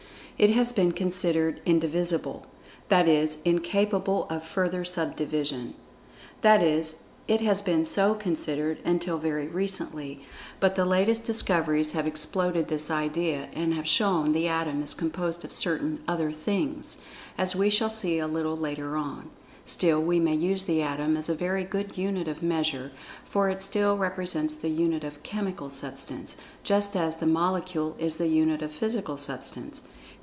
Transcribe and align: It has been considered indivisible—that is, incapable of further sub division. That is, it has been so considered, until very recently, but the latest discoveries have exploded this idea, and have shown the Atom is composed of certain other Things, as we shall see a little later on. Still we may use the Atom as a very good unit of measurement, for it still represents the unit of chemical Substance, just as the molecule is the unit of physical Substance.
It 0.37 0.49
has 0.53 0.71
been 0.71 0.93
considered 0.93 1.61
indivisible—that 1.67 3.07
is, 3.07 3.37
incapable 3.45 4.25
of 4.27 4.43
further 4.43 4.83
sub 4.83 5.15
division. 5.15 5.75
That 6.41 6.63
is, 6.63 7.03
it 7.27 7.41
has 7.41 7.61
been 7.61 7.85
so 7.85 8.15
considered, 8.15 8.79
until 8.83 9.19
very 9.19 9.47
recently, 9.47 10.25
but 10.59 10.73
the 10.73 10.83
latest 10.83 11.25
discoveries 11.25 11.91
have 11.91 12.07
exploded 12.07 12.69
this 12.69 12.89
idea, 12.89 13.49
and 13.53 13.75
have 13.75 13.87
shown 13.87 14.31
the 14.31 14.47
Atom 14.47 14.81
is 14.81 14.95
composed 14.95 15.45
of 15.45 15.53
certain 15.53 16.01
other 16.07 16.31
Things, 16.31 16.97
as 17.37 17.55
we 17.55 17.69
shall 17.69 17.91
see 17.91 18.17
a 18.17 18.25
little 18.25 18.57
later 18.57 18.95
on. 18.97 19.29
Still 19.67 20.01
we 20.01 20.19
may 20.19 20.33
use 20.33 20.63
the 20.63 20.81
Atom 20.81 21.17
as 21.17 21.29
a 21.29 21.35
very 21.35 21.63
good 21.63 21.99
unit 21.99 22.27
of 22.27 22.41
measurement, 22.41 22.93
for 23.25 23.47
it 23.49 23.61
still 23.61 23.95
represents 23.95 24.55
the 24.55 24.69
unit 24.69 25.03
of 25.03 25.21
chemical 25.21 25.69
Substance, 25.69 26.35
just 26.63 26.95
as 26.95 27.17
the 27.17 27.27
molecule 27.27 27.95
is 27.99 28.17
the 28.17 28.27
unit 28.27 28.63
of 28.63 28.71
physical 28.71 29.17
Substance. 29.17 29.83